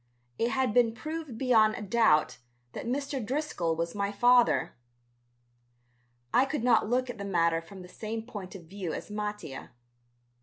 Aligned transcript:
It 0.39 0.49
had 0.49 0.73
been 0.73 0.95
proved 0.95 1.37
beyond 1.37 1.75
a 1.75 1.81
doubt 1.83 2.39
that 2.73 2.87
Mr. 2.87 3.23
Driscoll 3.23 3.75
was 3.75 3.93
my 3.93 4.11
father. 4.11 4.75
I 6.33 6.43
could 6.43 6.63
not 6.63 6.89
look 6.89 7.11
at 7.11 7.19
the 7.19 7.23
matter 7.23 7.61
from 7.61 7.83
the 7.83 7.87
same 7.87 8.23
point 8.23 8.55
of 8.55 8.63
view 8.63 8.93
as 8.93 9.11
Mattia. 9.11 9.69